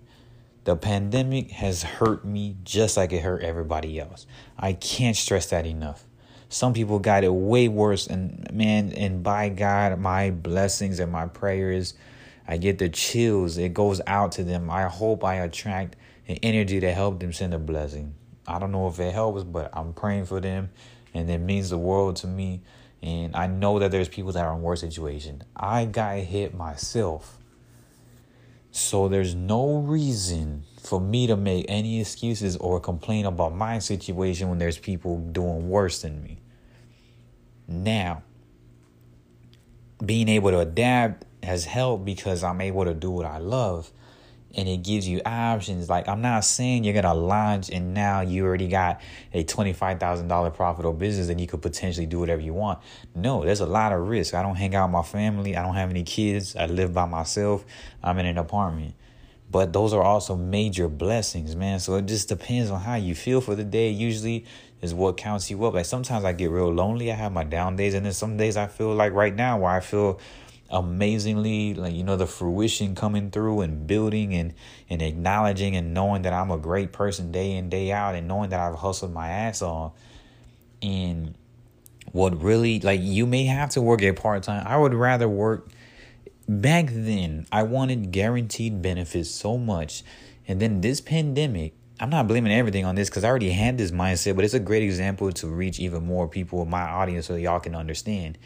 The 0.67 0.75
pandemic 0.75 1.53
has 1.53 1.85
hurt 1.85 2.25
me 2.25 2.57
just 2.65 2.97
like 2.97 3.13
it 3.13 3.23
hurt 3.23 3.45
everybody 3.45 4.01
else. 4.01 4.27
I 4.59 4.73
can't 4.73 5.17
stress 5.17 5.47
that 5.51 5.65
enough. 5.65 6.05
Some 6.49 6.73
people 6.73 6.99
got 6.99 7.23
it 7.23 7.33
way 7.33 7.69
worse, 7.69 8.09
and 8.09 8.53
man, 8.53 8.93
and 8.95 9.23
by 9.23 9.49
God, 9.49 9.97
my 10.01 10.33
blessings 10.33 10.99
and 10.99 11.13
my 11.13 11.29
prayers, 11.29 11.95
I 12.49 12.57
get 12.57 12.79
the 12.79 12.89
chills. 12.89 13.59
It 13.59 13.75
goes 13.75 14.01
out 14.09 14.33
to 14.33 14.43
them. 14.43 14.69
I 14.69 14.89
hope 14.89 15.23
I 15.23 15.37
attract 15.37 15.95
an 16.27 16.39
energy 16.43 16.81
to 16.81 16.93
help 16.93 17.21
them 17.21 17.33
send 17.33 17.55
a 17.55 17.61
blessing. 17.61 18.17
I 18.45 18.59
don't 18.59 18.73
know 18.73 18.89
if 18.89 18.99
it 18.99 19.15
helps, 19.15 19.45
but 19.45 19.71
I'm 19.73 19.93
praying 19.93 20.25
for 20.25 20.41
them, 20.41 20.71
and 21.15 21.31
it 21.31 21.39
means 21.39 21.71
the 21.71 21.79
world 21.79 22.17
to 22.17 22.27
me. 22.27 22.63
And 23.05 23.37
I 23.37 23.47
know 23.47 23.79
that 23.79 23.93
there's 23.93 24.09
people 24.09 24.33
that 24.33 24.45
are 24.45 24.57
in 24.57 24.63
worse 24.63 24.81
situation. 24.81 25.45
I 25.55 25.85
got 25.85 26.19
hit 26.19 26.57
myself 26.57 27.39
so 28.77 29.09
there's 29.09 29.35
no 29.35 29.79
reason 29.79 30.65
for 30.83 31.01
me 31.01 31.27
to 31.27 31.37
make 31.37 31.65
any 31.69 32.01
excuses 32.01 32.57
or 32.59 32.79
complain 32.79 33.25
about 33.25 33.55
my 33.55 33.79
situation 33.79 34.49
when 34.51 34.59
there's 34.59 34.79
people 34.79 35.19
doing 35.19 35.69
worse 35.69 36.03
than 36.03 36.23
me. 36.23 36.39
Now, 37.67 38.23
being 40.05 40.29
able 40.29 40.51
to 40.51 40.59
adapt 40.59 41.25
has 41.43 41.65
helped 41.65 42.05
because 42.05 42.45
I'm 42.45 42.61
able 42.61 42.85
to 42.85 42.93
do 42.93 43.11
what 43.11 43.25
I 43.25 43.39
love. 43.39 43.91
And 44.57 44.69
it 44.69 44.79
gives 44.79 45.07
you 45.07 45.21
options. 45.25 45.89
Like 45.89 46.09
I'm 46.09 46.23
not 46.23 46.45
saying 46.45 46.85
you're 46.85 46.95
gonna 46.95 47.15
launch 47.15 47.71
and 47.71 47.93
now 47.95 48.23
you 48.23 48.45
already 48.45 48.69
got 48.69 49.01
a 49.33 49.45
twenty 49.45 49.75
five 49.75 50.01
thousand 50.01 50.29
dollar 50.29 50.51
profitable 50.51 50.95
business 50.95 51.29
and 51.29 51.41
you 51.41 51.47
could 51.47 51.63
potentially 51.63 52.07
do 52.07 52.19
whatever 52.19 52.41
you 52.41 52.55
want. 52.55 52.81
No, 53.15 53.45
there's 53.45 53.61
a 53.61 53.67
lot 53.67 53.93
of 53.93 54.09
risk. 54.09 54.35
I 54.35 54.43
don't 54.43 54.57
hang 54.57 54.75
out 54.75 54.87
with 54.87 54.93
my 54.93 55.03
family. 55.03 55.57
I 55.57 55.63
don't 55.63 55.75
have 55.75 55.91
any 55.91 56.03
kids. 56.03 56.57
I 56.57 56.67
live 56.67 56.95
by 56.95 57.05
myself. 57.05 57.65
I'm 58.03 58.19
in 58.19 58.27
an 58.27 58.39
apartment. 58.39 58.95
But 59.49 59.73
those 59.73 59.93
are 59.93 60.03
also 60.03 60.35
major 60.35 60.89
blessings, 60.89 61.55
man. 61.55 61.79
So 61.79 61.95
it 61.95 62.07
just 62.07 62.29
depends 62.29 62.71
on 62.71 62.81
how 62.81 62.97
you 62.97 63.15
feel 63.15 63.41
for 63.41 63.55
the 63.55 63.63
day. 63.63 63.91
Usually 63.91 64.45
is 64.83 64.93
what 64.93 65.17
counts 65.17 65.51
you 65.51 65.65
up. 65.65 65.75
Like 65.75 65.87
sometimes 65.87 66.25
I 66.25 66.33
get 66.33 66.51
real 66.51 66.73
lonely. 66.73 67.13
I 67.13 67.15
have 67.15 67.33
my 67.33 67.45
down 67.45 67.77
days, 67.77 67.95
and 67.95 68.05
then 68.05 68.13
some 68.13 68.37
days 68.37 68.57
I 68.57 68.67
feel 68.67 68.95
like 68.95 69.13
right 69.13 69.35
now 69.35 69.59
where 69.59 69.71
I 69.71 69.81
feel 69.81 70.19
amazingly 70.71 71.75
like 71.75 71.95
you 71.95 72.03
know 72.03 72.17
the 72.17 72.27
fruition 72.27 72.95
coming 72.95 73.31
through 73.31 73.61
and 73.61 73.87
building 73.87 74.35
and 74.35 74.53
and 74.91 75.01
acknowledging 75.01 75.77
and 75.77 75.95
knowing 75.95 76.23
that 76.23 76.33
I'm 76.33 76.51
a 76.51 76.59
great 76.59 76.93
person 76.93 77.31
day 77.31 77.53
in 77.53 77.69
day 77.69 77.93
out 77.93 78.15
and 78.15 78.27
knowing 78.27 78.51
that 78.51 78.61
I've 78.61 78.77
hustled 78.77 79.13
my 79.13 79.29
ass 79.29 79.63
off. 79.63 79.93
And 80.83 81.35
what 82.13 82.41
really 82.43 82.81
like 82.81 83.01
you 83.01 83.27
may 83.27 83.45
have 83.47 83.71
to 83.71 83.83
work 83.83 84.03
a 84.03 84.13
part 84.13 84.43
time 84.43 84.67
I 84.67 84.77
would 84.77 84.95
rather 84.95 85.29
work 85.29 85.69
back 86.49 86.87
then. 86.91 87.47
I 87.53 87.63
wanted 87.63 88.11
guaranteed 88.11 88.83
benefits 88.83 89.31
so 89.31 89.59
much. 89.59 90.03
And 90.49 90.61
then 90.61 90.81
this 90.81 91.01
pandemic 91.01 91.75
I'm 91.99 92.11
not 92.11 92.29
blaming 92.29 92.53
everything 92.53 92.85
on 92.85 92.95
this 92.95 93.09
because 93.09 93.25
I 93.25 93.29
already 93.29 93.51
had 93.51 93.79
this 93.79 93.93
mindset 93.93 94.35
but 94.35 94.45
it's 94.45 94.55
a 94.55 94.61
great 94.61 94.83
example 94.83 95.31
to 95.31 95.47
reach 95.47 95.79
even 95.79 96.05
more 96.05 96.27
people 96.27 96.63
in 96.63 96.71
my 96.71 96.83
audience 96.83 97.27
so 97.27 97.37
y'all 97.37 97.61
can 97.61 97.75
understand 97.75 98.37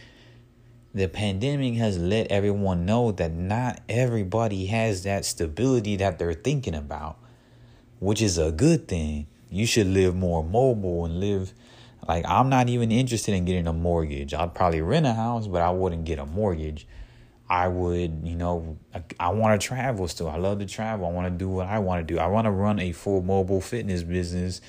the 0.92 1.08
pandemic 1.08 1.74
has 1.74 1.98
let 1.98 2.28
everyone 2.28 2.84
know 2.84 3.12
that 3.12 3.32
not 3.32 3.80
everybody 3.88 4.66
has 4.66 5.04
that 5.04 5.24
stability 5.24 5.96
that 5.96 6.18
they're 6.18 6.34
thinking 6.34 6.74
about, 6.74 7.18
which 8.00 8.20
is 8.20 8.38
a 8.38 8.50
good 8.50 8.88
thing. 8.88 9.26
You 9.50 9.66
should 9.66 9.86
live 9.86 10.14
more 10.14 10.42
mobile 10.44 11.04
and 11.04 11.20
live 11.20 11.52
like 12.08 12.24
I'm 12.26 12.48
not 12.48 12.68
even 12.68 12.90
interested 12.90 13.34
in 13.34 13.44
getting 13.44 13.66
a 13.66 13.72
mortgage. 13.72 14.34
I'd 14.34 14.54
probably 14.54 14.80
rent 14.80 15.06
a 15.06 15.12
house, 15.12 15.46
but 15.46 15.62
I 15.62 15.70
wouldn't 15.70 16.04
get 16.04 16.18
a 16.18 16.26
mortgage. 16.26 16.86
I 17.48 17.68
would, 17.68 18.22
you 18.24 18.36
know, 18.36 18.78
I, 18.94 19.02
I 19.18 19.28
want 19.30 19.60
to 19.60 19.66
travel 19.66 20.08
still. 20.08 20.28
I 20.28 20.36
love 20.36 20.60
to 20.60 20.66
travel. 20.66 21.06
I 21.06 21.10
want 21.10 21.26
to 21.26 21.38
do 21.38 21.48
what 21.48 21.66
I 21.66 21.78
want 21.78 22.06
to 22.06 22.14
do. 22.14 22.18
I 22.18 22.26
want 22.26 22.46
to 22.46 22.50
run 22.50 22.80
a 22.80 22.92
full 22.92 23.22
mobile 23.22 23.60
fitness 23.60 24.02
business 24.02 24.60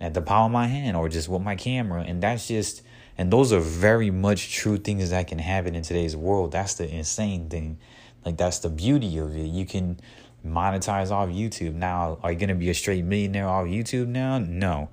at 0.00 0.14
the 0.14 0.20
palm 0.20 0.46
of 0.46 0.52
my 0.52 0.66
hand 0.66 0.96
or 0.96 1.08
just 1.08 1.28
with 1.28 1.42
my 1.42 1.56
camera. 1.56 2.02
And 2.02 2.22
that's 2.22 2.46
just 2.46 2.82
and 3.16 3.32
those 3.32 3.52
are 3.52 3.60
very 3.60 4.10
much 4.10 4.52
true 4.52 4.76
things 4.76 5.10
that 5.10 5.28
can 5.28 5.38
happen 5.38 5.74
in 5.74 5.82
today's 5.82 6.16
world. 6.16 6.52
That's 6.52 6.74
the 6.74 6.88
insane 6.88 7.48
thing. 7.48 7.78
Like 8.24 8.36
that's 8.36 8.58
the 8.58 8.68
beauty 8.68 9.18
of 9.18 9.36
it. 9.36 9.46
You 9.46 9.66
can 9.66 10.00
monetize 10.44 11.10
off 11.10 11.28
YouTube. 11.28 11.74
Now, 11.74 12.18
are 12.22 12.32
you 12.32 12.38
gonna 12.38 12.54
be 12.54 12.70
a 12.70 12.74
straight 12.74 13.04
millionaire 13.04 13.48
off 13.48 13.66
YouTube 13.66 14.08
now? 14.08 14.38
No. 14.38 14.88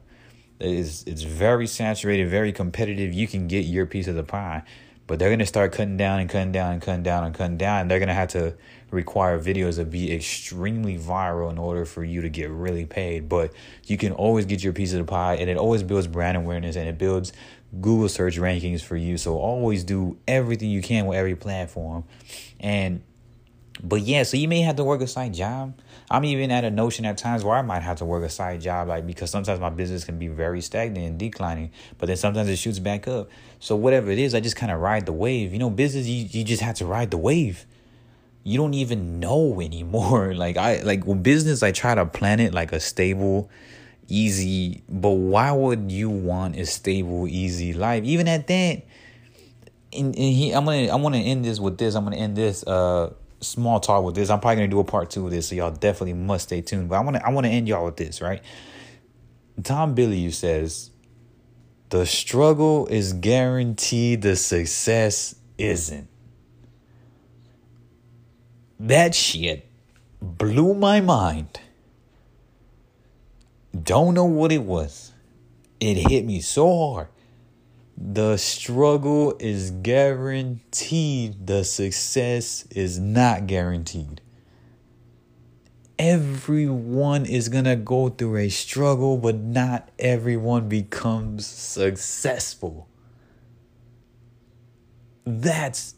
It's 0.60 1.04
it's 1.04 1.24
very 1.24 1.66
saturated, 1.66 2.30
very 2.30 2.52
competitive. 2.52 3.14
You 3.14 3.28
can 3.28 3.48
get 3.48 3.66
your 3.66 3.86
piece 3.86 4.08
of 4.08 4.16
the 4.16 4.24
pie. 4.24 4.64
But 5.12 5.20
they're 5.20 5.30
gonna 5.30 5.46
start 5.46 5.74
cutting 5.74 5.98
down 5.98 6.22
and 6.22 6.30
cutting 6.30 6.54
down 6.54 6.72
and 6.72 6.82
cutting 6.82 7.04
down 7.04 7.26
and 7.26 7.36
cutting 7.36 7.58
down. 7.58 7.82
And 7.82 7.92
they're 7.92 8.00
gonna 8.00 8.14
have 8.14 8.30
to 8.30 8.56
require 8.92 9.38
videos 9.38 9.76
to 9.76 9.84
be 9.84 10.10
extremely 10.10 10.98
viral 10.98 11.52
in 11.52 11.58
order 11.58 11.84
for 11.84 12.02
you 12.02 12.22
to 12.22 12.30
get 12.30 12.50
really 12.50 12.86
paid. 12.86 13.28
But 13.28 13.52
you 13.84 13.98
can 13.98 14.14
always 14.14 14.46
get 14.46 14.64
your 14.64 14.72
piece 14.72 14.94
of 14.94 15.00
the 15.00 15.04
pie, 15.04 15.34
and 15.36 15.50
it 15.50 15.58
always 15.58 15.84
builds 15.84 16.08
brand 16.08 16.38
awareness 16.38 16.78
and 16.78 16.88
it 16.88 16.98
builds 16.98 17.34
Google 17.82 18.08
search 18.08 18.38
rankings 18.38 18.80
for 18.80 18.96
you. 18.96 19.18
So 19.18 19.38
always 19.38 19.84
do 19.84 20.18
everything 20.30 20.70
you 20.70 20.82
can 20.82 21.08
with 21.08 21.18
every 21.18 21.36
platform. 21.36 22.06
And 22.62 23.02
but 23.84 24.02
yeah, 24.02 24.24
so 24.24 24.38
you 24.38 24.48
may 24.48 24.62
have 24.62 24.76
to 24.76 24.84
work 24.84 25.02
a 25.02 25.08
side 25.08 25.34
job. 25.34 25.74
I'm 26.10 26.26
even 26.26 26.52
at 26.52 26.64
a 26.64 26.72
notion 26.72 27.06
at 27.06 27.18
times 27.18 27.44
where 27.44 27.56
I 27.56 27.62
might 27.62 27.82
have 27.82 27.98
to 27.98 28.06
work 28.06 28.24
a 28.24 28.30
side 28.30 28.62
job, 28.62 28.88
like 28.88 29.08
because 29.08 29.32
sometimes 29.32 29.60
my 29.60 29.70
business 29.70 30.04
can 30.04 30.20
be 30.20 30.28
very 30.28 30.62
stagnant 30.62 31.06
and 31.06 31.18
declining, 31.18 31.72
but 31.98 32.08
then 32.08 32.18
sometimes 32.18 32.50
it 32.50 32.58
shoots 32.58 32.80
back 32.80 33.08
up. 33.08 33.30
So 33.60 33.76
whatever 33.76 34.12
it 34.12 34.20
is, 34.20 34.36
I 34.36 34.40
just 34.40 34.56
kind 34.56 34.72
of 34.72 34.80
ride 34.80 35.06
the 35.06 35.14
wave. 35.14 35.54
You 35.54 35.60
know, 35.60 35.70
business 35.70 36.08
you, 36.08 36.28
you 36.30 36.44
just 36.44 36.62
have 36.62 36.76
to 36.76 36.86
ride 36.86 37.12
the 37.12 37.18
wave. 37.18 37.66
You 38.44 38.58
don't 38.58 38.74
even 38.74 39.20
know 39.20 39.62
anymore. 39.62 40.34
Like 40.42 40.58
I 40.58 40.82
like 40.82 41.06
with 41.06 41.24
business, 41.24 41.64
I 41.64 41.72
try 41.72 41.96
to 41.96 42.06
plan 42.06 42.40
it 42.40 42.54
like 42.54 42.74
a 42.74 42.80
stable 42.80 43.50
easy, 44.08 44.84
but 44.90 45.12
why 45.12 45.52
would 45.52 45.92
you 45.92 46.10
want 46.10 46.58
a 46.58 46.66
stable, 46.66 47.28
easy 47.28 47.74
life? 47.74 48.04
Even 48.04 48.28
at 48.28 48.48
that, 48.48 48.84
and, 49.94 50.16
he, 50.16 50.52
I'm 50.52 50.66
gonna, 50.66 50.88
I 50.88 50.96
want 50.96 51.16
to 51.16 51.22
end 51.22 51.46
this 51.46 51.60
with 51.60 51.78
this. 51.78 51.96
I'm 51.96 52.04
gonna 52.04 52.18
end 52.18 52.36
this 52.36 52.64
uh 52.64 53.14
small 53.42 53.80
talk 53.80 54.04
with 54.04 54.16
this. 54.16 54.30
I'm 54.30 54.40
probably 54.40 54.58
gonna 54.58 54.68
do 54.70 54.80
a 54.80 54.84
part 54.84 55.10
two 55.10 55.26
of 55.26 55.32
this, 55.32 55.50
so 55.50 55.56
y'all 55.56 55.72
definitely 55.72 56.14
must 56.14 56.46
stay 56.46 56.62
tuned. 56.62 56.90
But 56.90 56.96
I 56.96 57.02
want 57.02 57.18
to, 57.18 57.26
I 57.26 57.30
want 57.30 57.46
to 57.46 57.52
end 57.52 57.68
y'all 57.68 57.86
with 57.86 57.98
this, 57.98 58.22
right? 58.22 58.42
Tom 59.64 59.96
Bilyeu 59.96 60.34
says, 60.34 60.92
"The 61.90 62.06
struggle 62.06 62.88
is 62.88 63.14
guaranteed. 63.14 64.22
The 64.22 64.36
success 64.36 65.36
isn't." 65.58 66.08
That 68.80 69.14
shit 69.14 69.68
blew 70.22 70.74
my 70.74 71.02
mind. 71.02 71.60
Don't 73.84 74.14
know 74.14 74.26
what 74.26 74.52
it 74.52 74.64
was. 74.64 75.14
It 75.80 75.98
hit 75.98 76.26
me 76.26 76.42
so 76.42 76.94
hard. 76.94 77.08
The 78.04 78.38
struggle 78.38 79.36
is 79.40 79.70
guaranteed, 79.70 81.46
the 81.46 81.64
success 81.64 82.66
is 82.72 82.98
not 82.98 83.46
guaranteed. 83.46 84.22
Everyone 86.00 87.28
is 87.28 87.48
gonna 87.48 87.76
go 87.76 88.10
through 88.10 88.38
a 88.38 88.50
struggle, 88.50 89.18
but 89.18 89.36
not 89.36 89.90
everyone 90.00 90.68
becomes 90.68 91.46
successful. 91.46 92.88
That's, 95.24 95.94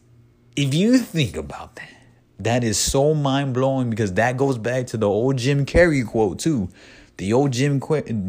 if 0.57 0.73
you 0.73 0.97
think 0.97 1.37
about 1.37 1.77
that, 1.77 1.89
that 2.37 2.65
is 2.65 2.77
so 2.77 3.13
mind 3.13 3.53
blowing 3.53 3.89
because 3.89 4.13
that 4.15 4.35
goes 4.35 4.57
back 4.57 4.87
to 4.87 4.97
the 4.97 5.07
old 5.07 5.37
Jim 5.37 5.65
Carrey 5.65 6.05
quote, 6.05 6.37
too 6.37 6.67
the 7.15 7.31
old 7.31 7.51
Jim 7.51 7.79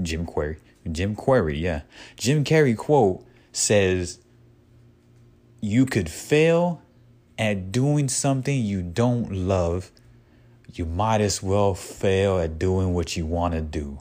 Jim 0.02 0.26
Query, 0.26 0.58
Jim 0.92 1.16
Query, 1.16 1.58
yeah. 1.58 1.82
Jim 2.16 2.44
Carrey 2.44 2.76
quote 2.76 3.26
says 3.56 4.20
you 5.60 5.86
could 5.86 6.10
fail 6.10 6.82
at 7.38 7.72
doing 7.72 8.08
something 8.08 8.60
you 8.60 8.82
don't 8.82 9.32
love. 9.32 9.90
You 10.72 10.84
might 10.84 11.20
as 11.20 11.42
well 11.42 11.74
fail 11.74 12.38
at 12.38 12.58
doing 12.58 12.94
what 12.94 13.16
you 13.16 13.26
want 13.26 13.54
to 13.54 13.60
do. 13.60 14.00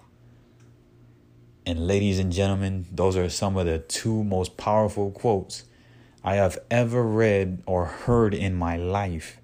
And 1.66 1.88
ladies 1.88 2.20
and 2.20 2.32
gentlemen, 2.32 2.88
those 2.92 3.16
are 3.16 3.30
some 3.30 3.56
of 3.58 3.66
the 3.66 3.80
two 3.80 4.24
most 4.24 4.58
powerful 4.58 5.12
quotes 5.12 5.64
I 6.24 6.36
have 6.36 6.58
ever 6.70 7.04
read 7.04 7.64
or 7.66 7.86
heard 7.86 8.34
in 8.34 8.56
my 8.56 8.76
life. 8.76 9.40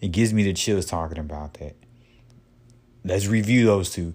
It 0.00 0.08
gives 0.08 0.32
me 0.34 0.42
the 0.42 0.52
chills 0.52 0.86
talking 0.86 1.18
about 1.18 1.54
that. 1.54 1.76
Let's 3.04 3.26
review 3.26 3.64
those 3.64 3.90
two 3.90 4.14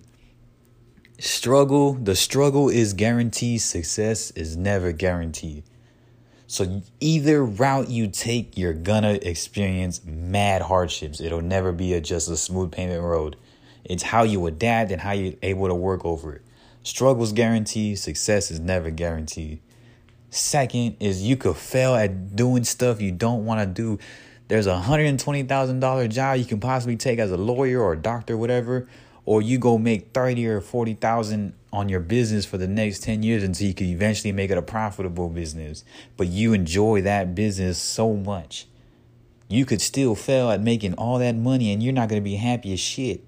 struggle, 1.22 1.94
the 1.94 2.16
struggle 2.16 2.70
is 2.70 2.94
guaranteed, 2.94 3.62
success 3.62 4.32
is 4.32 4.58
never 4.58 4.92
guaranteed. 4.92 5.64
So 6.48 6.82
either 7.00 7.46
route 7.46 7.90
you 7.90 8.08
take, 8.08 8.58
you're 8.58 8.74
gonna 8.74 9.20
experience 9.22 10.04
mad 10.04 10.64
hardships. 10.64 11.22
It'll 11.22 11.42
never 11.42 11.72
be 11.72 11.94
a, 11.94 12.02
just 12.02 12.28
a 12.30 12.36
smooth 12.36 12.72
pavement 12.72 13.04
road. 13.04 13.38
It's 13.86 14.04
how 14.04 14.24
you 14.24 14.46
adapt 14.48 14.92
and 14.92 15.00
how 15.00 15.12
you're 15.12 15.36
able 15.42 15.68
to 15.68 15.76
work 15.76 16.04
over 16.04 16.34
it. 16.34 16.42
Struggle's 16.84 17.32
guaranteed, 17.32 18.00
success 18.00 18.50
is 18.50 18.60
never 18.60 18.90
guaranteed. 18.90 19.62
Second 20.32 20.98
is 21.00 21.22
you 21.22 21.38
could 21.38 21.56
fail 21.56 21.94
at 21.94 22.36
doing 22.36 22.64
stuff 22.64 23.00
you 23.00 23.12
don't 23.12 23.46
want 23.46 23.60
to 23.60 23.66
do. 23.68 24.00
There's 24.48 24.66
a 24.66 24.80
hundred 24.80 25.06
and 25.06 25.20
twenty 25.20 25.44
thousand 25.44 25.82
dollar 25.82 26.08
job 26.08 26.38
you 26.40 26.46
can 26.46 26.60
possibly 26.60 26.98
take 26.98 27.20
as 27.20 27.32
a 27.32 27.38
lawyer 27.38 27.80
or 27.80 27.94
a 27.94 27.98
doctor, 27.98 28.36
whatever, 28.36 28.88
or 29.32 29.42
you 29.42 29.58
go 29.58 29.78
make 29.78 30.12
30 30.14 30.46
or 30.46 30.60
40,000 30.60 31.54
on 31.72 31.88
your 31.88 32.02
business 32.02 32.46
for 32.46 32.58
the 32.58 32.68
next 32.68 33.02
10 33.04 33.24
years 33.24 33.44
until 33.44 33.66
you 33.66 33.74
can 33.74 33.88
eventually 33.88 34.34
make 34.34 34.52
it 34.52 34.58
a 34.58 34.62
profitable 34.62 35.30
business. 35.30 35.86
But 36.18 36.28
you 36.28 36.52
enjoy 36.52 37.04
that 37.04 37.34
business 37.34 37.78
so 37.78 38.14
much. 38.14 38.68
You 39.48 39.66
could 39.66 39.80
still 39.80 40.16
fail 40.16 40.52
at 40.52 40.60
making 40.60 40.96
all 40.96 41.18
that 41.20 41.38
money 41.38 41.72
and 41.72 41.82
you're 41.82 41.94
not 41.94 42.10
going 42.10 42.22
to 42.22 42.30
be 42.30 42.36
happy 42.36 42.74
as 42.74 42.82
shit. 42.82 43.24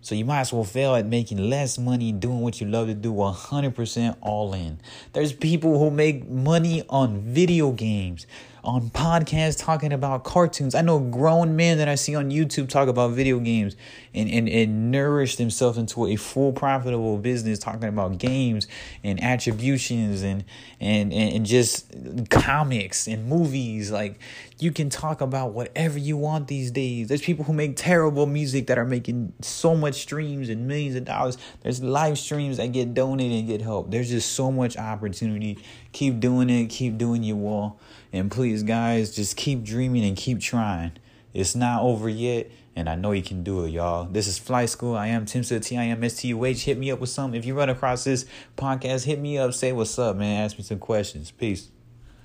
So 0.00 0.14
you 0.14 0.24
might 0.24 0.42
as 0.42 0.52
well 0.52 0.62
fail 0.62 0.94
at 0.94 1.06
making 1.06 1.50
less 1.50 1.76
money 1.76 2.12
doing 2.12 2.40
what 2.40 2.60
you 2.60 2.68
love 2.68 2.86
to 2.86 2.94
do 2.94 3.12
100% 3.12 4.16
all 4.20 4.54
in. 4.54 4.78
There's 5.12 5.32
people 5.32 5.80
who 5.80 5.90
make 5.90 6.28
money 6.28 6.84
on 6.88 7.18
video 7.18 7.72
games 7.72 8.28
on 8.66 8.90
podcasts 8.90 9.62
talking 9.62 9.92
about 9.92 10.24
cartoons. 10.24 10.74
I 10.74 10.82
know 10.82 10.98
grown 10.98 11.54
men 11.54 11.78
that 11.78 11.88
I 11.88 11.94
see 11.94 12.16
on 12.16 12.32
YouTube 12.32 12.68
talk 12.68 12.88
about 12.88 13.12
video 13.12 13.38
games 13.38 13.76
and, 14.12 14.28
and, 14.28 14.48
and 14.48 14.90
nourish 14.90 15.36
themselves 15.36 15.78
into 15.78 16.06
a 16.06 16.16
full 16.16 16.52
profitable 16.52 17.16
business 17.16 17.60
talking 17.60 17.84
about 17.84 18.18
games 18.18 18.66
and 19.04 19.22
attributions 19.22 20.22
and, 20.22 20.44
and, 20.80 21.12
and 21.12 21.46
just 21.46 21.94
comics 22.28 23.06
and 23.06 23.28
movies. 23.28 23.92
Like 23.92 24.18
you 24.58 24.72
can 24.72 24.90
talk 24.90 25.20
about 25.20 25.52
whatever 25.52 25.96
you 25.96 26.16
want 26.16 26.48
these 26.48 26.72
days. 26.72 27.06
There's 27.06 27.22
people 27.22 27.44
who 27.44 27.52
make 27.52 27.76
terrible 27.76 28.26
music 28.26 28.66
that 28.66 28.78
are 28.78 28.84
making 28.84 29.32
so 29.42 29.76
much 29.76 29.94
streams 29.94 30.48
and 30.48 30.66
millions 30.66 30.96
of 30.96 31.04
dollars. 31.04 31.38
There's 31.60 31.80
live 31.84 32.18
streams 32.18 32.56
that 32.56 32.72
get 32.72 32.94
donated 32.94 33.38
and 33.38 33.46
get 33.46 33.62
help. 33.62 33.92
There's 33.92 34.10
just 34.10 34.32
so 34.32 34.50
much 34.50 34.76
opportunity. 34.76 35.62
Keep 35.92 36.18
doing 36.18 36.50
it. 36.50 36.66
Keep 36.66 36.98
doing 36.98 37.22
your 37.22 37.36
wall. 37.36 37.78
And 38.16 38.30
please, 38.30 38.62
guys, 38.62 39.14
just 39.14 39.36
keep 39.36 39.62
dreaming 39.62 40.04
and 40.04 40.16
keep 40.16 40.40
trying. 40.40 40.92
It's 41.34 41.54
not 41.54 41.82
over 41.82 42.08
yet, 42.08 42.50
and 42.74 42.88
I 42.88 42.94
know 42.94 43.12
you 43.12 43.22
can 43.22 43.42
do 43.42 43.64
it, 43.64 43.70
y'all. 43.70 44.06
This 44.06 44.26
is 44.26 44.38
Flight 44.38 44.70
School. 44.70 44.96
I 44.96 45.08
am 45.08 45.26
Tim 45.26 45.42
T 45.42 45.76
I 45.76 45.84
M 45.84 46.02
S 46.02 46.16
T 46.16 46.28
U 46.28 46.44
H. 46.46 46.64
Hit 46.64 46.78
me 46.78 46.90
up 46.90 46.98
with 46.98 47.10
something. 47.10 47.38
If 47.38 47.44
you 47.44 47.54
run 47.54 47.68
across 47.68 48.04
this 48.04 48.24
podcast, 48.56 49.04
hit 49.04 49.20
me 49.20 49.36
up. 49.36 49.52
Say 49.52 49.72
what's 49.72 49.98
up, 49.98 50.16
man. 50.16 50.44
Ask 50.44 50.56
me 50.56 50.64
some 50.64 50.78
questions. 50.78 51.30
Peace. 51.30 51.68